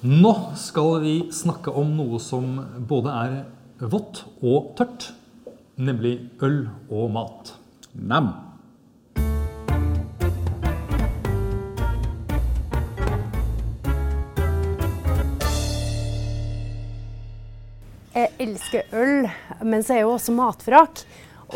[0.00, 2.52] Nå skal vi snakke om noe som
[2.86, 3.32] både er
[3.90, 5.08] vått og tørt,
[5.74, 7.50] nemlig øl og mat.
[7.98, 8.28] Nam.
[18.14, 19.26] Jeg elsker øl,
[19.66, 21.02] men så er jeg jo også matvrak.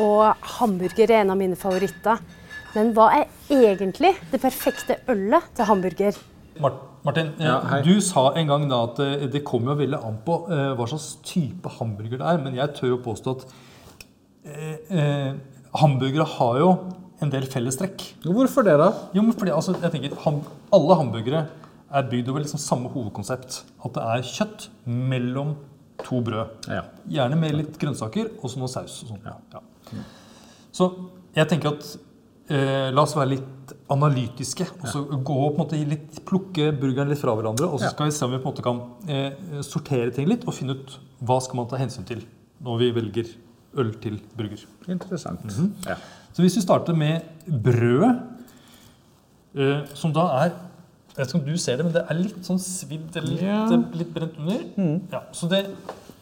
[0.00, 2.24] Og hamburger er en av mine favoritter.
[2.72, 6.24] Men hva er egentlig det perfekte ølet til hamburger?
[6.60, 10.00] Mart- Martin, eh, Ja, du sa en gang da at eh, det kommer jo veldig
[10.04, 12.42] an på eh, hva slags type hamburger det er.
[12.44, 13.46] Men jeg tør å påstå at
[14.44, 15.32] eh,
[15.80, 16.70] hamburgere har jo
[17.20, 18.04] en del fellestrekk.
[18.24, 18.90] Hvorfor det, da?
[19.16, 21.46] Jo, men fordi altså, jeg tenker, ham, Alle hamburgere
[21.90, 23.62] er bygd over liksom samme hovedkonsept.
[23.84, 25.56] At det er kjøtt mellom
[26.04, 26.68] to brød.
[26.70, 26.84] Ja.
[27.10, 29.02] Gjerne med litt grønnsaker og så noe saus.
[29.04, 29.26] og sånt.
[29.26, 30.00] Ja.
[30.72, 30.86] Så
[31.36, 31.90] jeg tenker at
[32.50, 34.66] la oss være litt analytiske.
[34.82, 37.68] og så gå og på en måte litt, Plukke burgeren litt fra hverandre.
[37.70, 37.90] Og så Ja.
[37.90, 40.70] skal vi se om vi på en måte kan eh, sortere ting litt og finne
[40.74, 42.24] ut hva skal man ta hensyn til
[42.62, 43.26] når vi velger
[43.78, 44.64] øl til burger.
[44.88, 45.40] Interessant.
[45.86, 45.94] ja.
[46.32, 48.20] Så hvis vi starter med brødet,
[49.56, 50.52] eh, som da er
[51.16, 53.42] Jeg vet ikke om du ser det, men det er litt sånn svidd eller litt,
[53.42, 53.66] Ja.
[53.98, 54.60] litt brent under.
[55.12, 55.66] Ja, så det,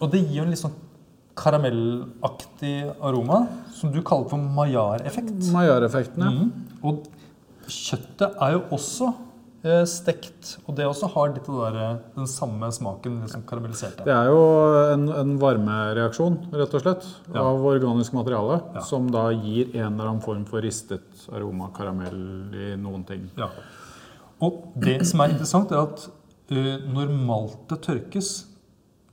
[0.00, 0.72] og det gir jo en litt sånn
[1.38, 3.44] karamellaktig aroma,
[3.74, 5.38] som du kaller for maillard-effekt.
[5.54, 6.34] Maillard-effekten, ja.
[6.34, 6.50] Mm.
[6.82, 7.06] Og
[7.68, 9.08] kjøttet er jo også
[9.66, 14.06] eh, stekt, og det også har litt av der, eh, den samme smaken, liksom karamelliserte.
[14.06, 14.42] Det er jo
[14.94, 17.42] en, en varmereaksjon, rett og slett, Ja.
[17.42, 18.84] av organisk materiale, Ja.
[18.86, 23.28] som da gir en eller annen form for ristet aroma, karamell i noen ting.
[23.36, 23.50] Ja.
[24.40, 26.06] Og det som er interessant, er at
[26.52, 28.46] uh, når maltet tørkes,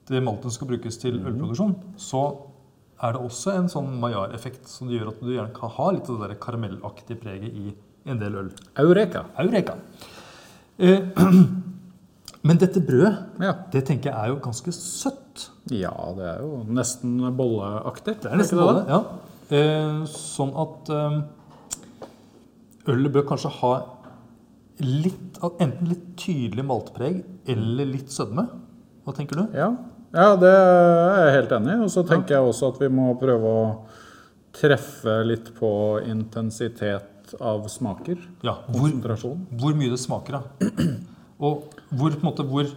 [0.09, 2.22] det maltet skal brukes til ølproduksjon, så
[3.03, 6.20] er det også en sånn Maillard-effekt som gjør at du gjerne kan ha litt av
[6.22, 7.73] det der karamellaktige preget i
[8.08, 8.52] en del øl.
[8.80, 9.25] Eureka.
[9.42, 9.75] Eureka!
[10.78, 11.02] Eh,
[12.47, 13.53] men dette brødet, Ja.
[13.73, 15.50] det tenker jeg er jo ganske søtt.
[15.73, 18.19] ja, det er jo nesten bolleaktig.
[18.22, 19.02] Det er nesten bolle, ja.
[19.50, 21.18] Eh, sånn at eh,
[22.94, 23.74] ølet bør kanskje ha
[24.85, 27.19] litt, enten litt tydelig maltpreg
[27.50, 28.47] eller litt sødme.
[29.06, 29.46] Hva tenker du?
[29.57, 29.69] Ja.
[30.16, 31.81] Ja, det er jeg helt enig i.
[31.86, 33.66] Og så tenker jeg også at vi må prøve å
[34.56, 35.70] treffe litt på
[36.08, 38.20] intensitet av smaker.
[38.46, 38.94] Ja, hvor,
[39.59, 40.70] hvor mye det smaker, da.
[41.36, 42.70] Og hvor, på en måte, hvor,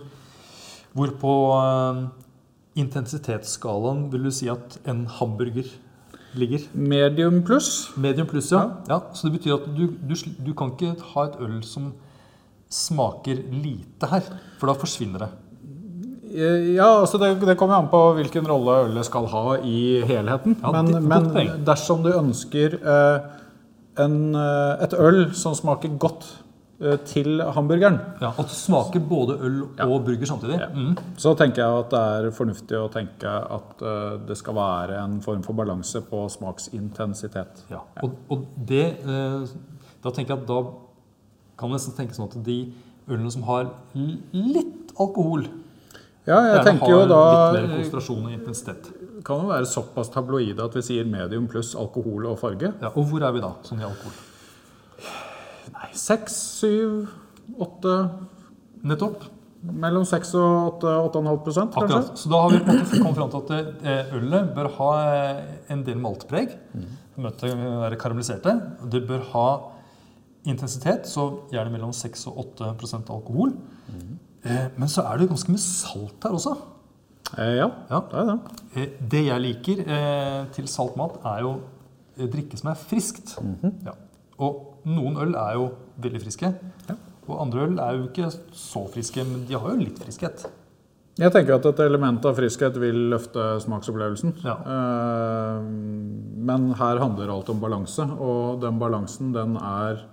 [0.97, 2.09] hvor på uh,
[2.79, 5.71] intensitetsskalaen vil du si at en hamburger
[6.39, 6.67] ligger?
[6.75, 7.91] Medium pluss.
[7.97, 8.65] Medium pluss, ja.
[8.91, 9.01] ja.
[9.15, 11.93] Så det betyr at du, du, du kan ikke ha et øl som
[12.69, 14.27] smaker lite her,
[14.59, 15.31] for da forsvinner det.
[16.33, 20.57] Ja, altså det, det kommer an på hvilken rolle ølet skal ha i helheten.
[20.63, 23.31] Ja, men det men dersom du ønsker eh,
[24.05, 26.27] en, eh, et øl som smaker godt
[26.81, 30.61] eh, til hamburgeren, Ja, At det smaker både øl og burger samtidig.
[30.75, 30.97] Mm.
[31.17, 33.29] så tenker jeg at det er fornuftig å tenke
[33.59, 37.65] at eh, det skal være en form for balanse på smaksintensitet.
[37.71, 37.81] Ja.
[38.03, 39.49] Og, og det eh,
[40.05, 40.61] Da tenker jeg at da
[41.59, 42.61] kan man nesten tenke sånn at de
[43.09, 43.73] ølene som har
[44.33, 45.49] litt alkohol
[46.29, 48.91] Ja, jeg gjerne tenker jo da litt mer konsentrasjon og intensitet.
[49.25, 52.73] kan jo være såpass tabloide at vi sier medium pluss alkohol og farge.
[52.83, 54.15] Ja, og hvor er vi da, sånn i alkohol?
[55.73, 57.09] Nei, Seks, syv,
[57.59, 57.97] åtte
[58.87, 59.25] Nettopp.
[59.59, 61.97] Mellom 6 og 8,5 prosent, kanskje?
[61.97, 62.21] Akkurat.
[62.21, 64.91] Så da har vi på en måte kommet fram til at eh, ølet bør ha
[65.09, 65.41] eh,
[65.75, 66.53] en del maltpreg.
[67.19, 68.55] Møte være karamelliserte.
[68.93, 69.47] Det bør ha
[70.49, 73.57] intensitet, så gjerne mellom 6 og 8% alkohol.
[73.91, 74.05] Eh,
[74.45, 76.57] Men så er det jo ganske mye salt her også.
[77.37, 78.01] Eh, ja, Ja.
[78.11, 78.39] det er det.
[78.77, 81.61] Eh, Det jeg liker eh, til salt mat, er jo
[82.19, 83.37] eh, drikke som er friskt.
[83.85, 83.93] ja.
[84.39, 86.55] Og noen øl er jo veldig friske.
[86.89, 86.95] Ja.
[87.29, 90.47] Og andre øl er jo ikke så friske, men de har jo litt friskhet.
[91.19, 94.37] Jeg tenker at et element av friskhet vil løfte smaksopplevelsen.
[94.45, 94.55] Ja.
[94.63, 95.63] Eh,
[96.49, 100.05] Men her handler alt om balanse, og den balansen den er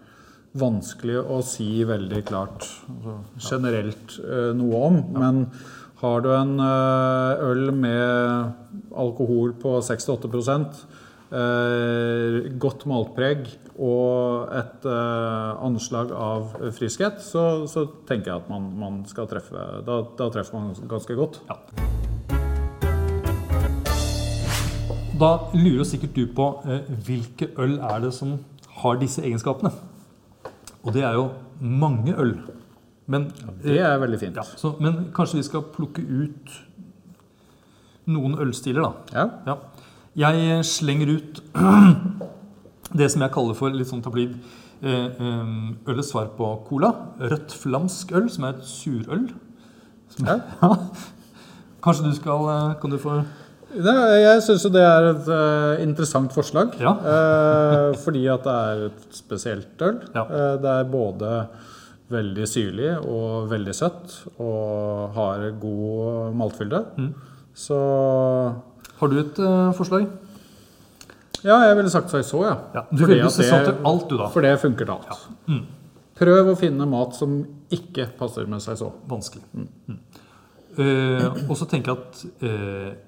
[0.55, 3.15] vanskelig å si veldig klart altså,
[3.49, 4.99] generelt eh, noe om.
[5.15, 5.41] Men
[6.01, 16.13] har du en eh, øl med alkohol på 6-8 eh, godt maltpreg og et anslag
[16.15, 20.69] av friskhet, så, så tenker jeg at man, man skal treffe da, da treffer man
[20.87, 21.41] ganske godt.
[21.49, 21.57] Ja.
[25.19, 26.47] Da lurer sikkert du på
[27.03, 28.37] hvilke øl er det som
[28.79, 29.73] har disse egenskapene.
[30.85, 31.29] Og det er jo
[31.59, 32.35] mange øl.
[33.07, 33.27] Men,
[33.63, 34.35] Det er veldig fint.
[34.37, 36.53] ja, så, men kanskje vi skal plukke ut
[38.09, 38.91] noen ølstiler, da.
[39.13, 39.25] Ja.
[39.45, 39.55] Ja.
[40.15, 41.41] Jeg slenger ut
[42.99, 44.35] det som jeg kaller for litt sånn tablid
[44.81, 46.93] eh, eh, ølets svar på cola.
[47.19, 49.27] Rødt flamsk øl, som er et surøl.
[50.25, 50.37] Ja.
[51.83, 53.17] Kanskje du skal eh, Kan du få
[53.75, 56.75] Det, jeg syns jo det er et uh, interessant forslag.
[56.79, 56.95] Ja.
[56.95, 60.01] uh, fordi at det er et spesielt øl.
[60.15, 60.25] Ja.
[60.29, 61.31] Uh, det er både
[62.13, 66.83] veldig syrlig og veldig søtt og har god maltfylde.
[67.01, 67.09] Mm.
[67.55, 67.79] Så
[68.99, 69.39] Har du et
[69.75, 70.05] forslag?
[71.45, 72.53] ja, jeg ville sagt saison, ja.
[72.75, 74.29] Ja, du Fordi ville sesong til alt, du, da.
[74.33, 75.25] For det funker til alt.
[75.49, 75.63] Mm.
[76.15, 77.39] Prøv å finne mat som
[77.73, 78.93] ikke passer med saison.
[79.09, 79.43] Vanskelig.
[79.53, 79.99] Mm.
[80.77, 83.03] Eh, og så tenker jeg at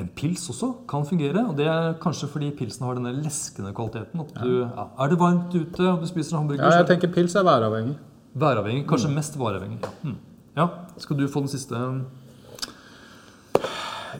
[0.00, 1.42] en pils også kan fungere.
[1.48, 4.20] Og det er kanskje fordi pilsen har denne leskende kvaliteten.
[4.24, 6.90] At du, ja, er det varmt ute og du spiser en hamburger, Ja, jeg er
[6.94, 7.96] tenker pils er væravhengig.
[8.34, 8.86] væravhengig.
[8.88, 9.80] Kanskje mest væravhengig.
[9.82, 9.88] Ja.
[10.08, 10.16] Mm.
[10.56, 10.68] ja.
[10.98, 11.76] Skal du få den siste?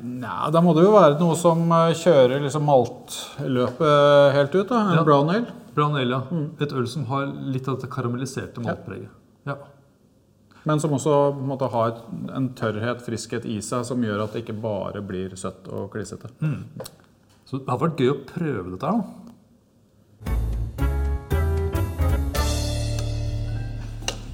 [0.00, 4.68] Nei, da må det jo være noe som eh, kjører liksom maltløpet helt ut.
[4.70, 5.04] da, En Ja.
[5.04, 5.46] brown ale.
[5.74, 6.22] Brown ale, ja.
[6.60, 9.08] Et øl som har litt av dette karamelliserte maltpreget.
[9.46, 9.56] Ja.
[10.68, 12.02] Men som også måtte, har
[12.36, 16.28] en tørrhet, friskhet i seg, som gjør at det ikke bare blir søtt og klissete.
[17.48, 19.04] Så det hadde vært gøy å prøve dette her, da.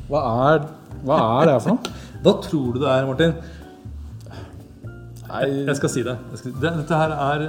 [0.06, 0.66] Hva er,
[1.06, 1.94] hva er det for noe?
[2.26, 3.34] Hva tror du det er, Martin?
[5.26, 6.14] Nei, Jeg skal si det.
[6.32, 7.44] Jeg skal, det dette her er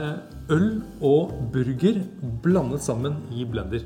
[0.54, 0.68] øl
[1.06, 2.02] og burger
[2.44, 3.86] blandet sammen i blender.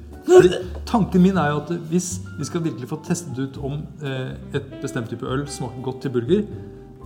[0.86, 4.74] Tanken min er jo at hvis vi skal virkelig få testet ut om eh, et
[4.82, 6.44] bestemt type øl smaker godt til burger,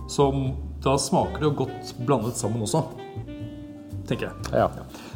[0.08, 0.26] så
[0.84, 2.82] da smaker det jo godt blandet sammen også.
[4.06, 4.34] Tenker jeg.
[4.54, 4.66] ja.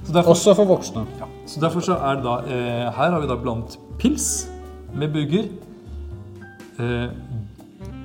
[0.04, 1.04] Så derfor, Også for voksne.
[1.20, 4.48] ja, så derfor så er det da eh, Her har vi da blandet pils
[4.94, 5.46] med burger.
[6.80, 7.04] Eh,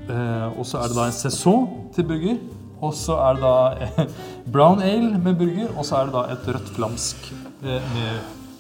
[0.10, 1.66] eh, og så er det da en saison
[1.96, 2.38] til burger.
[2.82, 4.06] Og så er det da
[4.54, 5.72] brown ale med burger.
[5.78, 7.34] Og så er det da et rødt flamsk
[7.64, 7.82] med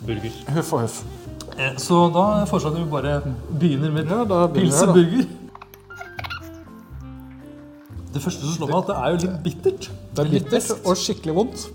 [0.07, 0.41] burger.
[0.55, 1.03] Huff og huff.
[1.57, 3.15] Eh, så da foreslår jeg at vi bare
[3.59, 4.93] begynner med Ja, da begynner pils vi, og da.
[4.93, 5.25] burger.
[8.15, 9.89] Det første som slår meg, er at det er jo litt bittert.
[10.15, 11.65] Det er bittert og skikkelig vondt.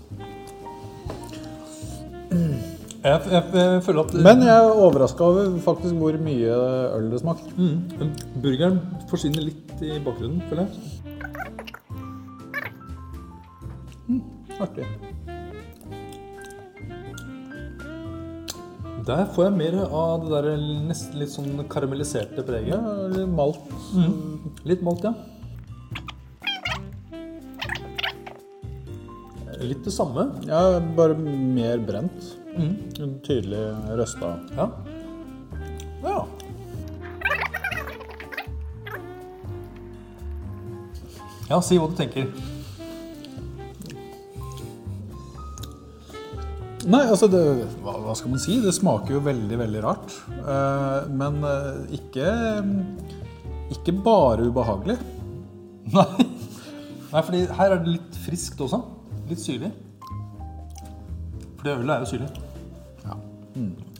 [3.01, 6.57] Jeg, jeg, jeg føler at Men jeg er overraska over faktisk hvor mye
[6.97, 7.49] øl det smaker.
[7.57, 8.11] Mm.
[8.43, 8.77] Burgeren
[9.09, 10.71] forsvinner litt i bakgrunnen, føler jeg.
[14.07, 14.21] Mm,
[14.61, 14.85] Artig.
[19.05, 22.75] Der får jeg mer av det der nesten litt sånn karamelliserte preget.
[22.75, 23.61] Ja, malt.
[24.67, 25.13] Litt malt, ja.
[29.61, 30.27] Litt det samme.
[30.45, 32.31] Ja, bare mer brent.
[33.25, 33.63] Tydelig
[33.97, 34.35] røsta.
[34.57, 34.69] Ja.
[36.05, 36.15] ja.
[41.51, 42.29] Ja, si hva du tenker.
[46.91, 47.39] Nei, altså det,
[47.83, 48.57] hva, hva skal man si?
[48.63, 50.15] Det smaker jo veldig, veldig rart.
[50.41, 52.27] Eh, men eh, ikke
[53.77, 54.97] Ikke bare ubehagelig.
[55.95, 56.07] Nei.
[57.11, 58.81] Nei, fordi her er det litt friskt også.
[59.29, 59.71] Litt syrlig.
[61.59, 62.29] For det ølet er jo syrlig.
[63.05, 63.15] Ja.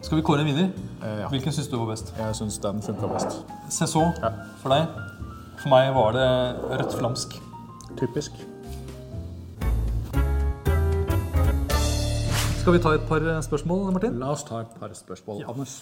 [0.01, 0.71] Skal vi kåre en vinner?
[1.03, 1.29] Eh, ja.
[1.31, 2.11] Hvilken syns du var best?
[2.17, 3.41] Jeg syns den funka best.
[3.71, 4.33] Saison Ja.
[4.63, 4.88] for deg.
[5.61, 6.29] For meg var det
[6.81, 7.38] rødt flamsk.
[7.99, 8.39] Typisk.
[12.61, 14.19] Skal vi ta et par spørsmål, Martin?
[14.21, 15.39] La oss ta et par spørsmål.
[15.41, 15.49] Ja.
[15.49, 15.79] Anders.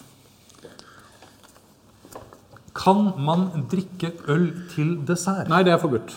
[2.79, 5.49] Kan man drikke øl til dessert?
[5.51, 6.13] Nei, det er forbudt.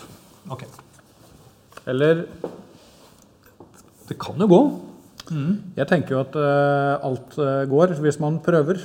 [0.51, 0.63] Ok.
[1.87, 2.23] Eller
[4.07, 4.61] Det kan jo gå.
[5.77, 8.79] Jeg tenker jo at uh, alt uh, går hvis man prøver.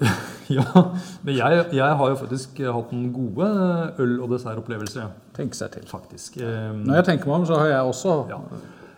[0.52, 0.60] Ja,
[1.24, 3.46] Men jeg, jeg har jo faktisk hatt noen gode
[3.98, 5.00] øl- og dessertopplevelser.
[5.00, 5.06] ja.
[5.32, 5.86] Tenke seg til.
[5.88, 6.36] Faktisk.
[6.36, 8.38] Um, Når jeg tenker meg om, så har jeg også Ja.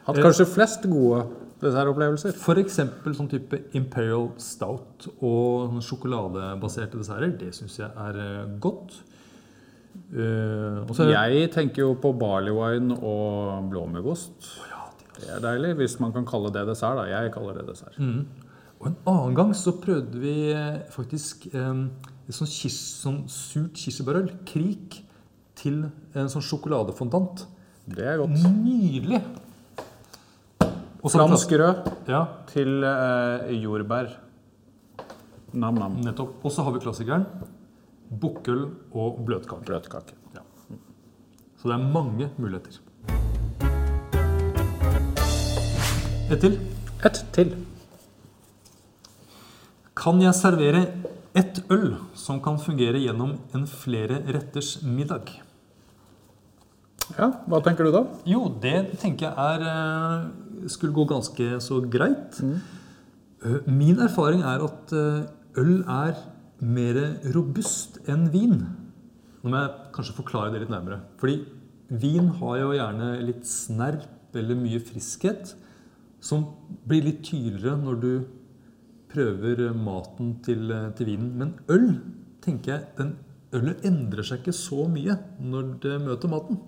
[0.09, 1.21] hatt kanskje flest gode
[1.63, 2.37] dessertopplevelser.
[2.63, 7.35] Eksempel sånn type Imperial Stout og sjokoladebaserte desserter.
[7.41, 8.99] Det syns jeg er eh, godt.
[10.13, 14.51] Uh, og er Jeg tenker jo på barley wine og blåmuggost.
[15.17, 16.99] Det er deilig, hvis man kan kalle det dessert.
[16.99, 17.07] da.
[17.09, 17.97] Jeg kaller det dessert.
[18.77, 21.87] Og en annen gang så prøvde vi eh, faktisk eh,
[22.29, 25.01] et sånn, kis, sånt surt kirsebærøl, krik,
[25.57, 27.47] til en sånn sjokoladefondant.
[27.89, 28.37] Det er godt.
[28.61, 29.23] Nydelig!
[31.13, 34.07] Så- rød Ja, til eh, jordbær.
[35.53, 36.01] Nam-nam.
[36.05, 36.45] nettopp.
[36.45, 37.25] Og så har vi klassikeren.
[38.21, 39.65] Bukkøl og bløtkake.
[39.65, 40.13] Bløtkake.
[40.35, 40.41] Ja.
[41.57, 42.81] Så det er mange muligheter.
[46.31, 46.59] Et til.
[47.05, 47.55] Et til.
[49.97, 50.87] Kan jeg servere
[51.35, 55.41] ett øl som kan fungere gjennom en flere retters middag?
[57.17, 58.03] Ja, Hva tenker du da?
[58.29, 62.41] Jo, det tenker jeg er eh, skulle gå ganske så greit.
[62.45, 62.59] Mm.
[63.73, 65.25] Min erfaring er at eh,
[65.63, 66.19] øl er
[66.61, 66.99] mer
[67.35, 68.59] robust enn vin.
[69.41, 71.01] Nå må jeg kanskje forklare det litt nærmere.
[71.21, 71.39] Fordi
[71.89, 75.55] vin har jo gjerne litt snerp eller mye friskhet
[76.21, 76.45] som
[76.89, 78.11] blir litt tydeligere når du
[79.13, 80.69] prøver maten til,
[80.99, 81.33] til vinen.
[81.41, 81.95] Men øl,
[82.45, 83.17] tenker jeg, den
[83.57, 86.61] ølet endrer seg ikke så mye når det møter maten.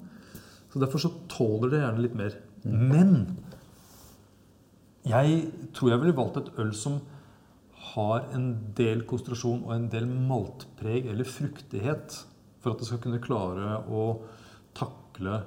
[0.73, 2.41] Så Derfor så tåler det gjerne litt mer.
[2.69, 3.15] Men
[5.09, 5.45] jeg
[5.77, 6.99] tror jeg ville valgt et øl som
[7.95, 12.19] har en del konsentrasjon og en del maltpreg eller fruktighet
[12.61, 14.03] for at det skal kunne klare å
[14.77, 15.39] takle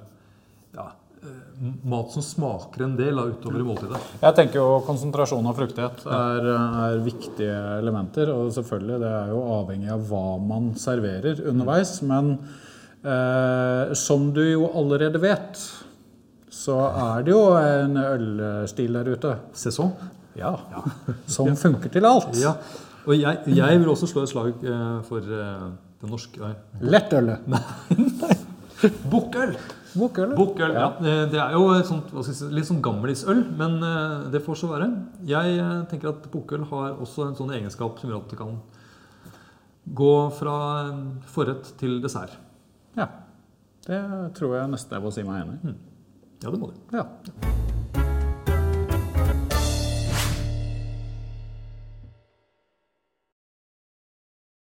[0.74, 0.88] ja,
[1.22, 4.00] eh, mat som smaker en del da, utover i måltidet.
[4.24, 8.32] Jeg tenker jo konsentrasjon og fruktighet er, er viktige elementer.
[8.34, 11.98] Og selvfølgelig, det er jo avhengig av hva man serverer underveis.
[12.08, 12.34] Men
[13.02, 15.58] som du jo allerede vet,
[16.52, 19.32] så er det jo en ølstil der ute.
[19.58, 19.90] Sesong.
[20.38, 20.54] Ja.
[21.26, 22.36] Som funker til alt.
[22.40, 22.54] Ja.
[23.06, 25.70] Og jeg, jeg vil også slå et slag eh, for eh,
[26.02, 26.52] det norske Nei,
[26.94, 27.48] Lettølet.
[29.12, 29.56] bukkøl!
[29.92, 30.36] Bukkøl.
[30.38, 30.86] Bukkøl, ja.
[31.02, 31.16] ja.
[31.28, 34.88] Det er jo sånt, si, litt sånn gammelisøl, men eh, det får så være.
[35.28, 38.56] Jeg eh, tenker at bukkøl har også en sånn egenskap som gjør at det kan
[39.98, 40.56] gå fra
[40.86, 41.04] eh,
[41.34, 42.38] forrett til dessert.
[42.96, 43.08] Ja.
[43.86, 44.00] Det
[44.38, 45.76] tror jeg nesten jeg må si meg enig i.
[46.42, 46.76] Ja, det må du.
[46.94, 47.06] Ja.